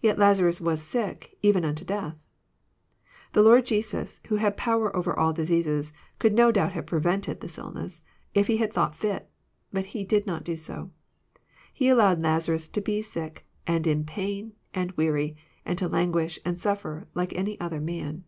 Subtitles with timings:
[0.00, 5.16] Yet Lazarus was sick, even unto death I The Lord Jesus, who Jiad power over
[5.16, 8.02] all diseases, could no doubt have^jMrev e n t ed this illness,
[8.34, 9.30] if He had thought fit.
[9.72, 10.90] But He did not^ do so.
[11.72, 16.58] He allowed Lazarus to be sick, and in pain, and weary, and to languish and
[16.58, 18.24] suffer like any other man."